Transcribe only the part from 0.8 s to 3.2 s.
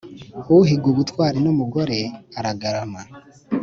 ubutwari n’umugore aragarama.